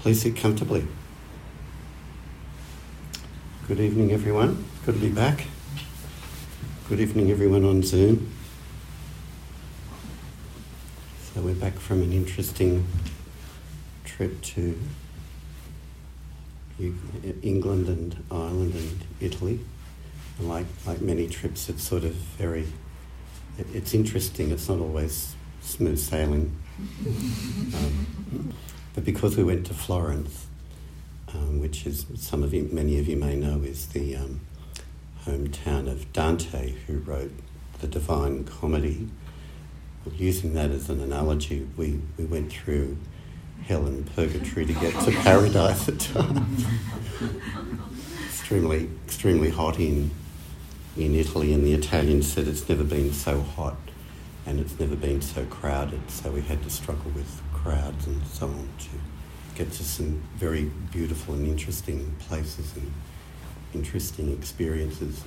[0.00, 0.86] Please sit comfortably.
[3.68, 4.64] Good evening, everyone.
[4.86, 5.44] Good to be back.
[6.88, 8.32] Good evening, everyone on Zoom.
[11.20, 12.86] So, we're back from an interesting
[14.06, 14.78] trip to
[17.42, 19.60] England and Ireland and Italy.
[20.38, 22.66] And like, like many trips, it's sort of very,
[23.74, 24.50] it's interesting.
[24.50, 26.56] It's not always smooth sailing.
[27.74, 28.54] Um,
[28.94, 30.46] but because we went to Florence,
[31.32, 34.40] um, which is some of you, many of you may know, is the um,
[35.24, 37.32] hometown of Dante, who wrote
[37.80, 39.08] the Divine Comedy.
[40.16, 42.96] Using that as an analogy, we, we went through
[43.66, 46.64] hell and purgatory to get to paradise at times.
[48.24, 50.10] extremely, extremely hot in
[50.96, 53.76] in Italy, and the Italians said it's never been so hot
[54.46, 56.10] and it's never been so crowded.
[56.10, 58.88] So we had to struggle with crowds and so on to
[59.54, 62.92] get to some very beautiful and interesting places and
[63.74, 65.22] interesting experiences.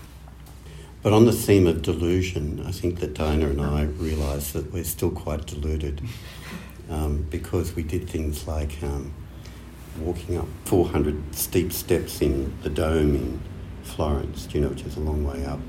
[1.02, 4.86] But on the theme of delusion, I think that Dinah and I realised that we're
[4.86, 6.02] still quite deluded
[6.90, 9.14] um, because we did things like um,
[10.00, 13.40] walking up 400 steep steps in the dome in
[13.84, 15.60] Florence, you know, which is a long way up,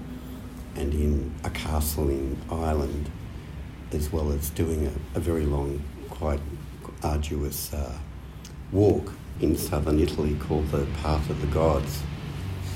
[0.77, 3.11] and in a castle in Ireland,
[3.93, 6.41] as well as doing a, a very long, quite
[7.05, 7.97] arduous uh,
[8.73, 12.01] walk in southern Italy called the Path of the Gods,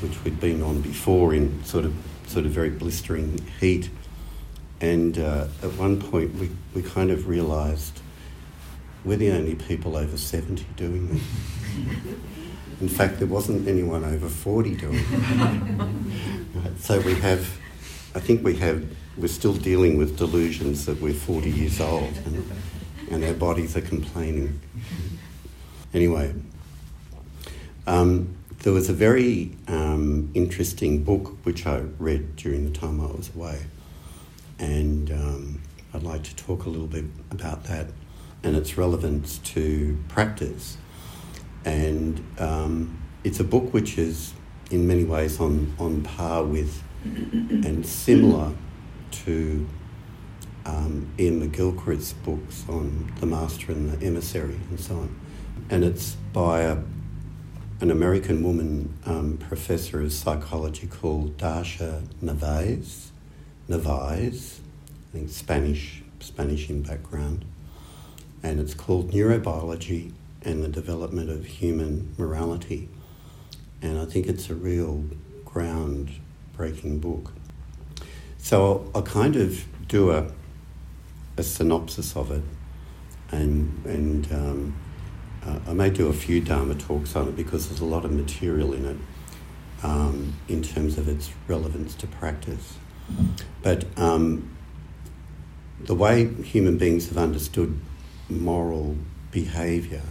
[0.00, 1.94] which we'd been on before in sort of
[2.26, 3.90] sort of very blistering heat.
[4.80, 8.00] And uh, at one point, we, we kind of realised
[9.04, 11.22] we're the only people over 70 doing this.
[12.80, 16.78] In fact, there wasn't anyone over 40 doing it.
[16.78, 17.40] so we have,
[18.14, 22.48] I think we have, we're still dealing with delusions that we're 40 years old and,
[23.10, 24.60] and our bodies are complaining.
[25.94, 26.34] Anyway,
[27.86, 33.06] um, there was a very um, interesting book which I read during the time I
[33.06, 33.66] was away,
[34.58, 35.62] and um,
[35.94, 37.86] I'd like to talk a little bit about that
[38.42, 40.76] and its relevance to practice.
[41.64, 44.32] And um, it's a book which is,
[44.70, 48.52] in many ways, on, on par with and similar
[49.10, 49.66] to
[50.68, 55.16] um, Iain McGilchrist's books on the Master and the Emissary and so on
[55.70, 56.78] and it's by a,
[57.80, 63.12] an American woman um, professor of psychology called Darcia Narvaez.
[63.68, 64.60] Narvaez,
[65.10, 67.44] I think Spanish, Spanish in background,
[68.42, 70.12] and it's called Neurobiology
[70.42, 72.88] and the Development of Human Morality.
[73.82, 75.04] And I think it's a real
[75.44, 77.32] ground-breaking book.
[78.38, 80.30] So I'll, I'll kind of do a,
[81.38, 82.42] a synopsis of it
[83.30, 84.74] and, and um,
[85.44, 88.12] uh, I may do a few Dharma talks on it because there's a lot of
[88.12, 88.96] material in it
[89.82, 92.76] um, in terms of its relevance to practice.
[93.62, 94.56] But um,
[95.80, 97.78] the way human beings have understood
[98.28, 98.96] moral
[99.30, 100.02] behaviour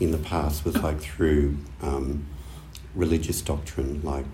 [0.00, 2.26] in the past was like through um,
[2.94, 4.26] religious doctrine, like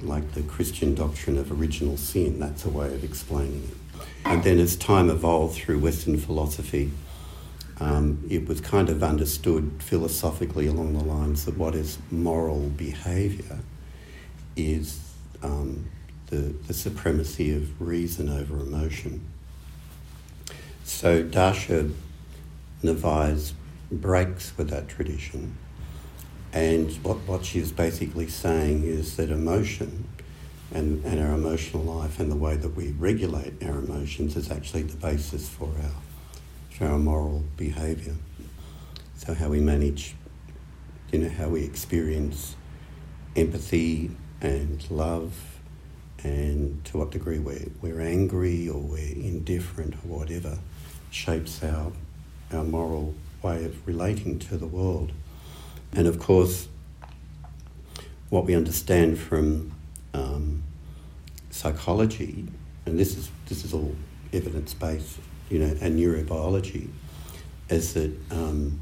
[0.00, 2.38] like the Christian doctrine of original sin.
[2.38, 3.83] That's a way of explaining it.
[4.34, 6.90] And then as time evolved through Western philosophy,
[7.78, 13.60] um, it was kind of understood philosophically along the lines that what is moral behaviour
[14.56, 15.88] is um,
[16.30, 19.24] the, the supremacy of reason over emotion.
[20.82, 21.94] So Darcia
[22.82, 23.54] Narvaez
[23.92, 25.56] breaks with that tradition,
[26.52, 30.08] and what, what she's basically saying is that emotion
[30.74, 34.82] and, and our emotional life and the way that we regulate our emotions is actually
[34.82, 35.90] the basis for our
[36.74, 38.16] for our moral behaviour.
[39.16, 40.16] So, how we manage,
[41.12, 42.56] you know, how we experience
[43.36, 44.10] empathy
[44.40, 45.60] and love,
[46.24, 50.58] and to what degree we're, we're angry or we're indifferent or whatever,
[51.12, 51.92] shapes our,
[52.52, 55.12] our moral way of relating to the world.
[55.92, 56.66] And of course,
[58.30, 59.72] what we understand from
[60.12, 60.63] um,
[61.54, 62.46] psychology,
[62.84, 63.94] and this is, this is all
[64.32, 65.18] evidence based
[65.48, 66.88] you know, and neurobiology,
[67.68, 68.80] is that um,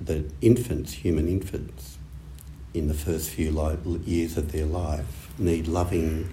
[0.00, 1.98] that infants, human infants,
[2.74, 6.28] in the first few li- years of their life, need loving,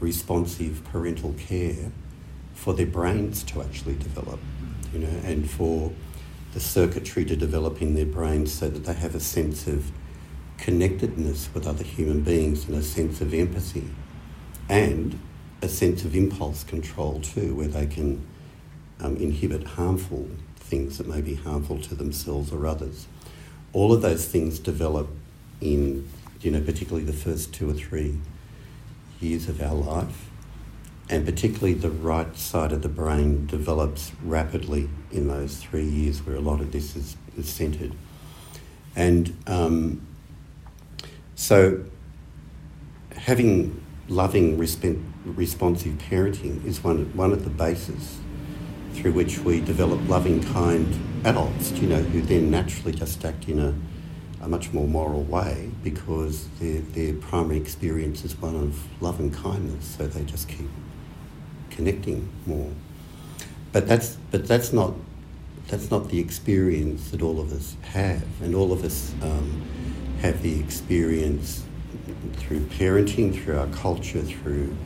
[0.00, 1.90] responsive parental care
[2.54, 4.40] for their brains to actually develop,
[4.92, 5.92] you know, and for
[6.54, 9.90] the circuitry to develop in their brains so that they have a sense of
[10.56, 13.88] connectedness with other human beings and a sense of empathy
[14.68, 15.18] and
[15.62, 18.24] a sense of impulse control too, where they can
[19.00, 23.06] um, inhibit harmful things that may be harmful to themselves or others,
[23.72, 25.08] all of those things develop
[25.60, 26.08] in,
[26.40, 28.18] you know, particularly the first two or three
[29.20, 30.26] years of our life.
[31.10, 36.36] And particularly the right side of the brain develops rapidly in those three years where
[36.36, 37.94] a lot of this is, is centered.
[38.94, 40.06] And um,
[41.34, 41.84] so
[43.16, 48.18] having loving, resp- responsive parenting is one, one of the bases
[48.94, 53.58] through which we develop loving, kind adults, you know, who then naturally just act in
[53.58, 53.74] a,
[54.44, 59.32] a much more moral way because their, their primary experience is one of love and
[59.32, 60.68] kindness, so they just keep
[61.70, 62.70] connecting more.
[63.72, 64.94] But that's, but that's, not,
[65.68, 69.62] that's not the experience that all of us have, and all of us um,
[70.22, 71.62] have the experience
[72.36, 74.76] through parenting, through our culture, through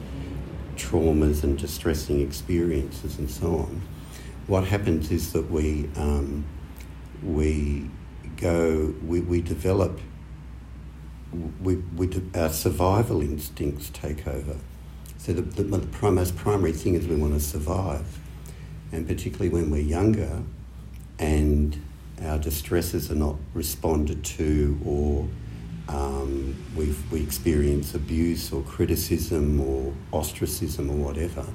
[0.77, 3.83] traumas and distressing experiences and so on.
[4.47, 6.45] What happens is that we, um,
[7.23, 7.89] we
[8.37, 10.01] go, we, we develop,
[11.63, 14.57] we, we our survival instincts take over.
[15.19, 18.19] So the, the, the most primary thing is we want to survive.
[18.91, 20.43] And particularly when we're younger
[21.19, 21.81] and
[22.25, 25.29] our distresses are not responded to or
[25.93, 31.47] um, we we experience abuse or criticism or ostracism or whatever,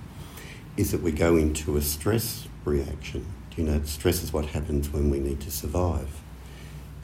[0.77, 3.25] is that we go into a stress reaction.
[3.55, 6.21] You know, stress is what happens when we need to survive.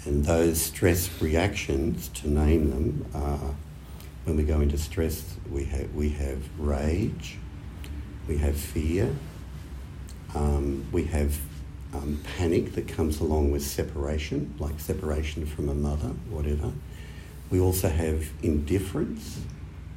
[0.05, 3.55] And those stress reactions, to name them, are
[4.25, 7.37] when we go into stress, we have, we have rage,
[8.27, 9.13] we have fear,
[10.35, 11.37] um, we have
[11.93, 16.71] um, panic that comes along with separation, like separation from a mother, whatever.
[17.53, 19.39] We also have indifference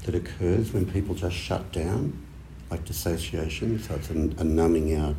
[0.04, 2.22] that occurs when people just shut down,
[2.70, 5.14] like dissociation, so it's a, a numbing out,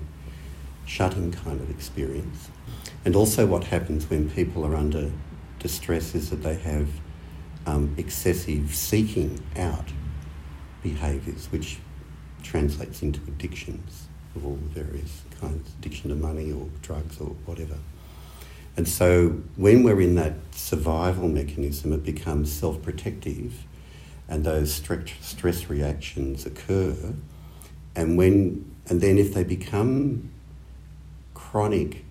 [0.85, 2.49] shutting kind of experience.
[3.05, 5.11] And also, what happens when people are under
[5.57, 6.87] distress is that they have
[7.65, 9.91] um, excessive seeking out
[10.83, 11.79] behaviours, which
[12.43, 17.77] translates into addictions of all various kinds addiction to money or drugs or whatever.
[18.77, 23.65] And so when we're in that survival mechanism, it becomes self protective
[24.29, 27.13] and those stress reactions occur.
[27.95, 30.31] And, when, and then if they become
[31.33, 32.05] chronic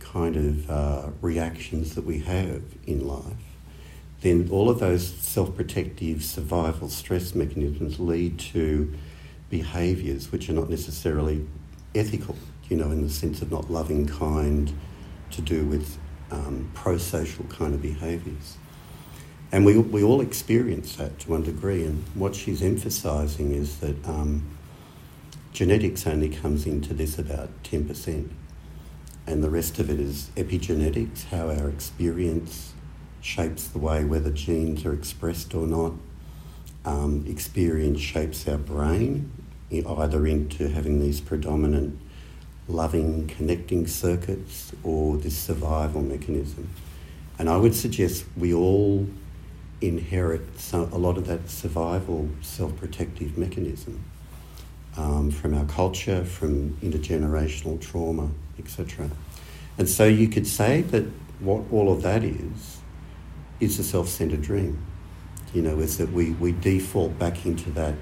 [0.00, 3.22] kind of uh, reactions that we have in life,
[4.20, 8.92] then all of those self protective survival stress mechanisms lead to
[9.48, 11.46] behaviours which are not necessarily
[11.94, 12.36] ethical,
[12.68, 14.72] you know, in the sense of not loving, kind,
[15.32, 15.98] to do with
[16.30, 18.56] um, pro social kind of behaviours.
[19.52, 21.84] And we, we all experience that to one degree.
[21.84, 24.48] And what she's emphasising is that um,
[25.52, 28.30] genetics only comes into this about 10%.
[29.26, 32.72] And the rest of it is epigenetics, how our experience
[33.20, 35.92] shapes the way whether genes are expressed or not.
[36.84, 39.30] Um, experience shapes our brain,
[39.70, 42.00] either into having these predominant
[42.72, 46.70] loving connecting circuits or this survival mechanism.
[47.38, 49.06] And I would suggest we all
[49.80, 54.02] inherit some, a lot of that survival self protective mechanism
[54.96, 59.10] um, from our culture, from intergenerational trauma, etc.
[59.78, 61.04] And so you could say that
[61.40, 62.78] what all of that is,
[63.60, 64.84] is a self centered dream.
[65.52, 67.94] You know, is that we, we default back into that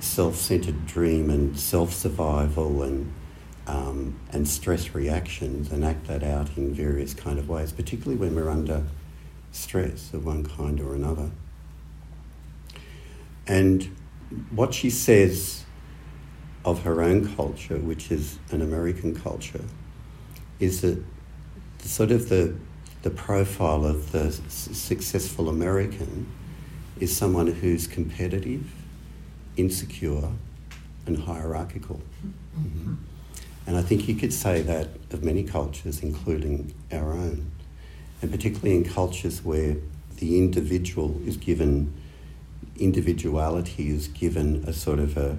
[0.00, 3.12] self centered dream and self survival and
[3.66, 8.34] um, and stress reactions and act that out in various kind of ways, particularly when
[8.34, 8.84] we're under
[9.52, 11.30] stress of one kind or another.
[13.46, 13.94] And
[14.50, 15.64] what she says
[16.64, 19.64] of her own culture, which is an American culture,
[20.58, 21.02] is that
[21.78, 22.54] the, sort of the,
[23.02, 26.26] the profile of the successful American
[27.00, 28.72] is someone who's competitive,
[29.56, 30.30] insecure,
[31.06, 32.00] and hierarchical.
[32.58, 32.94] Mm-hmm.
[33.66, 37.50] And I think you could say that of many cultures, including our own,
[38.20, 39.76] and particularly in cultures where
[40.16, 41.92] the individual is given,
[42.76, 45.38] individuality is given a sort of a,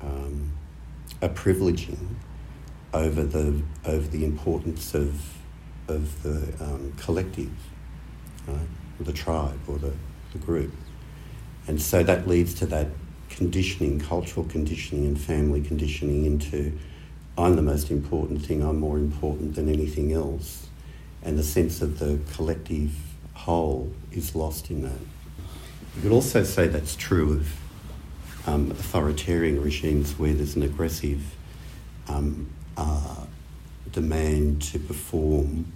[0.00, 0.52] um,
[1.20, 2.16] a privileging
[2.92, 5.36] over the, over the importance of,
[5.88, 7.52] of the um, collective,
[8.46, 8.58] right?
[9.00, 9.92] the tribe or the,
[10.32, 10.72] the group.
[11.66, 12.88] And so that leads to that
[13.28, 16.72] conditioning, cultural conditioning and family conditioning into
[17.36, 20.68] I'm the most important thing, I'm more important than anything else.
[21.22, 22.92] And the sense of the collective
[23.32, 25.00] whole is lost in that.
[25.96, 27.56] You could also say that's true of
[28.46, 31.22] um, authoritarian regimes where there's an aggressive
[32.08, 33.24] um, uh,
[33.90, 35.72] demand to perform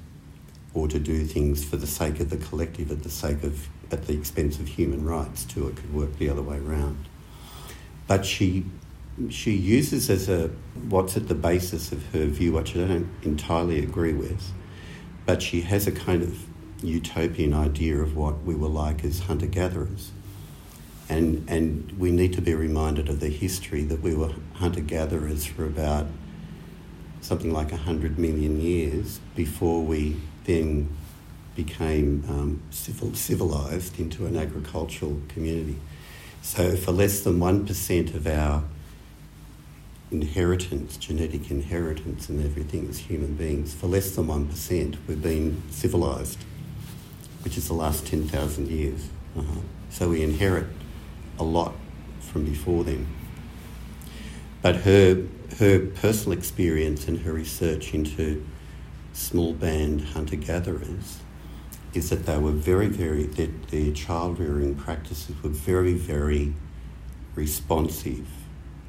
[0.75, 4.07] or to do things for the sake of the collective at the sake of at
[4.07, 5.67] the expense of human rights too.
[5.69, 7.07] It could work the other way around.
[8.07, 8.65] But she
[9.31, 10.49] she uses as a
[10.89, 14.53] what's at the basis of her view, which I don't entirely agree with,
[15.27, 16.45] but she has a kind of
[16.83, 20.13] utopian idea of what we were like as hunter gatherers.
[21.09, 25.47] And, and we need to be reminded of the history that we were hunter gatherers
[25.47, 26.07] for about
[27.21, 30.89] something like 100 million years before we then
[31.57, 35.77] became um, civil, civilized into an agricultural community.
[36.41, 38.63] So, for less than 1% of our
[40.11, 46.39] inheritance, genetic inheritance, and everything as human beings, for less than 1%, we've been civilized,
[47.43, 49.09] which is the last 10,000 years.
[49.37, 49.61] Uh-huh.
[49.91, 50.67] So, we inherit
[51.39, 51.75] a lot
[52.21, 53.07] from before then.
[54.63, 55.27] But her,
[55.59, 58.45] her personal experience and her research into
[59.13, 61.19] small band hunter gatherers
[61.95, 66.55] is that they were very, very, their, their child rearing practices were very, very
[67.35, 68.27] responsive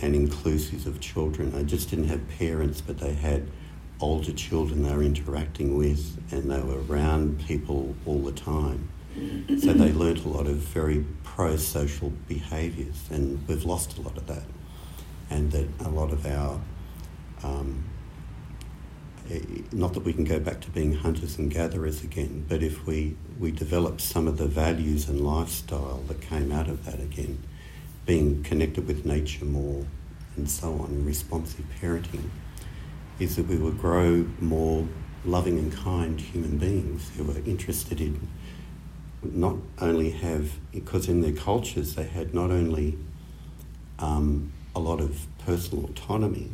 [0.02, 1.52] and inclusive of children.
[1.52, 3.48] They just didn't have parents, but they had
[4.02, 8.90] older children they were interacting with and they were around people all the time.
[9.60, 14.16] So they learnt a lot of very pro social behaviours, and we've lost a lot
[14.16, 14.44] of that
[15.30, 16.60] and that a lot of our
[17.44, 17.84] um,
[19.30, 19.40] eh,
[19.72, 23.16] not that we can go back to being hunters and gatherers again, but if we,
[23.40, 27.44] we develop some of the values and lifestyle that came out of that again,
[28.10, 29.86] being connected with nature more
[30.36, 32.28] and so on, responsive parenting,
[33.20, 34.88] is that we will grow more
[35.26, 38.28] loving and kind human beings who are interested in
[39.22, 42.98] not only have, because in their cultures they had not only
[44.00, 46.50] um, a lot of personal autonomy,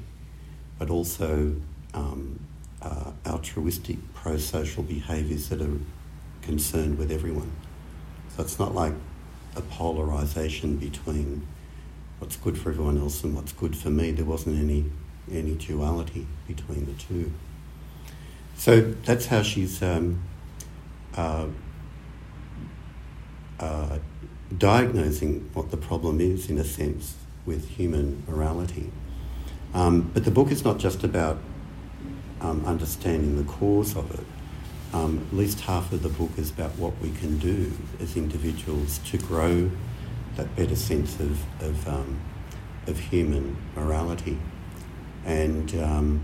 [0.77, 1.55] but also
[1.93, 2.37] um,
[2.81, 5.79] uh, altruistic pro social behaviours that are
[6.41, 7.53] concerned with everyone.
[8.35, 8.93] So it's not like
[9.55, 11.45] a polarisation between
[12.19, 14.11] what's good for everyone else and what's good for me.
[14.11, 14.85] There wasn't any,
[15.31, 17.31] any duality between the two.
[18.57, 20.21] So that's how she's um,
[21.15, 21.47] uh,
[23.59, 23.99] uh,
[24.57, 28.91] diagnosing what the problem is, in a sense with human morality.
[29.73, 31.37] Um, but the book is not just about
[32.41, 34.25] um, understanding the cause of it.
[34.95, 38.99] Um, at least half of the book is about what we can do as individuals
[38.99, 39.69] to grow
[40.37, 42.21] that better sense of, of, um,
[42.87, 44.39] of human morality.
[45.25, 46.23] And, um,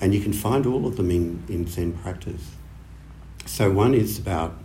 [0.00, 2.52] and you can find all of them in, in Zen practice.
[3.44, 4.56] So, one is about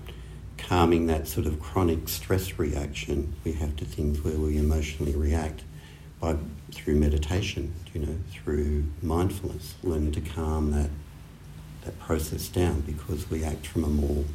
[0.60, 5.64] calming that sort of chronic stress reaction we have to things where we emotionally react
[6.20, 6.36] by
[6.72, 10.92] through meditation, you know, through mindfulness, learning to calm that
[11.84, 14.26] that process down because we act from a more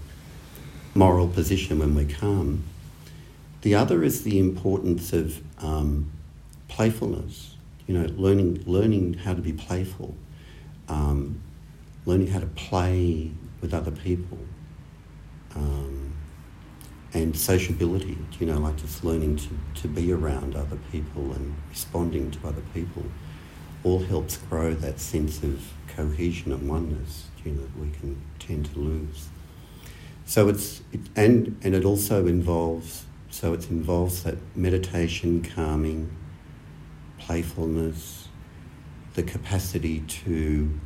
[0.95, 2.65] moral position when we're calm.
[3.63, 6.11] The other is the importance of um,
[6.69, 7.55] playfulness.
[7.87, 10.15] You know, learning learning how to be playful,
[10.89, 11.41] um,
[12.05, 14.39] learning how to play with other people.
[15.55, 16.07] Um,
[17.17, 19.49] and sociability, you know, like just learning to,
[19.83, 23.05] to be around other people and responding to other people,
[23.85, 28.73] all helps grow that sense of cohesion and oneness, you know, that we can tend
[28.73, 29.29] to lose.
[30.25, 36.11] So it's, it, and, and it also involves, so it involves that meditation, calming,
[37.19, 38.29] playfulness,
[39.15, 40.79] the capacity to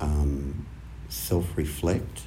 [0.00, 0.66] um,
[1.08, 2.22] self-reflect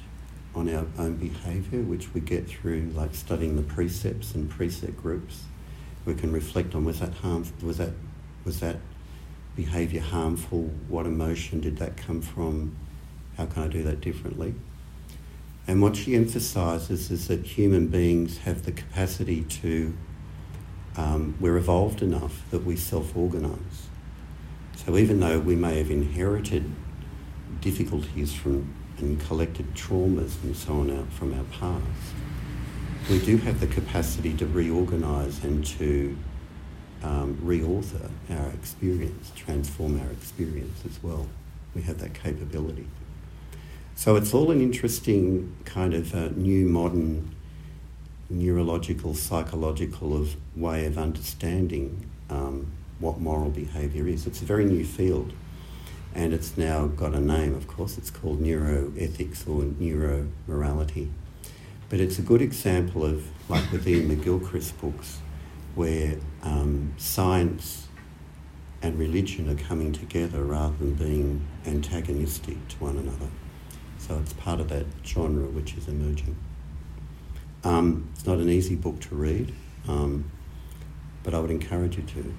[0.54, 5.44] on our own behaviour, which we get through like studying the precepts and precept groups.
[6.04, 7.66] We can reflect on was that harmful?
[7.66, 7.92] was that
[8.44, 8.76] was that
[9.58, 10.70] behaviour harmful?
[10.86, 12.76] What emotion did that come from?
[13.36, 14.54] How can I do that differently?
[15.66, 19.92] And what she emphasises is that human beings have the capacity to,
[20.96, 23.88] um, we're evolved enough that we self organise.
[24.76, 26.70] So even though we may have inherited
[27.60, 32.14] difficulties from and collected traumas and so on out from our past,
[33.10, 36.16] we do have the capacity to reorganise and to
[37.02, 41.26] um, re-author our experience, transform our experience as well.
[41.74, 42.86] We have that capability.
[43.94, 47.34] So it's all an interesting kind of uh, new modern
[48.30, 54.26] neurological, psychological of way of understanding um, what moral behaviour is.
[54.26, 55.32] It's a very new field
[56.14, 57.98] and it's now got a name, of course.
[57.98, 61.10] It's called neuroethics or neuromorality.
[61.88, 65.20] But it's a good example of, like with Iain McGilchrist books,
[65.78, 67.86] where um, science
[68.82, 73.28] and religion are coming together rather than being antagonistic to one another.
[73.98, 76.34] So it's part of that genre which is emerging.
[77.62, 79.54] Um, it's not an easy book to read,
[79.86, 80.28] um,
[81.22, 82.34] but I would encourage you to.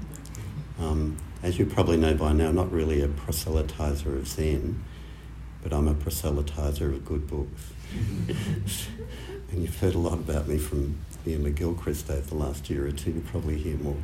[0.83, 4.83] Um, as you probably know by now, I'm not really a proselytizer of Zen,
[5.63, 7.71] but I'm a proselytizer of good books.
[8.27, 12.91] and you've heard a lot about me from Iain McGilchrist over the last year or
[12.91, 13.11] two.
[13.11, 13.97] You'll probably hear more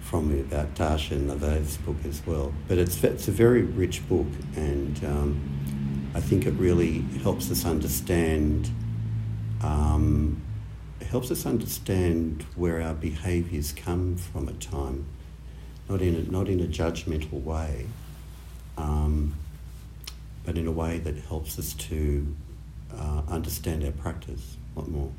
[0.00, 2.52] from me about Darcia Narvaez's book as well.
[2.66, 7.64] But it's, it's a very rich book, and um, I think it really helps us
[7.64, 8.70] understand.
[9.62, 10.42] Um,
[11.08, 15.06] helps us understand where our behaviours come from at time,
[15.88, 17.86] not in a, not in a judgmental way,
[18.76, 19.34] um,
[20.44, 22.36] but in a way that helps us to
[22.94, 25.10] uh, understand our practice a lot more.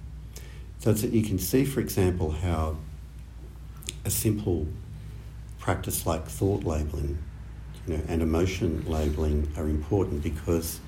[0.80, 2.78] So that you can see, for example, how
[4.06, 4.66] a simple
[5.60, 7.18] practice like thought labeling
[7.86, 10.80] you know, and emotion labeling are important because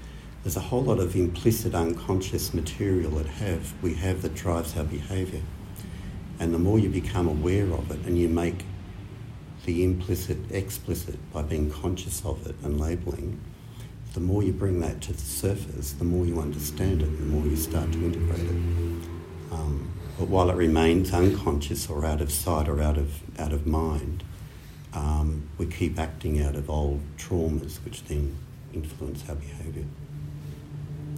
[0.44, 4.84] there's a whole lot of implicit unconscious material that have we have that drives our
[4.84, 5.42] behaviour.
[6.40, 8.66] And the more you become aware of it and you make
[9.66, 13.40] the implicit explicit by being conscious of it and labeling,
[14.14, 17.46] the more you bring that to the surface, the more you understand it, the more
[17.46, 19.01] you start to integrate it.
[19.52, 23.68] Um, but while it remains unconscious or out of sight or out of out of
[23.68, 24.24] mind,
[24.94, 28.36] um, we keep acting out of old traumas, which then
[28.74, 29.86] influence our behaviour.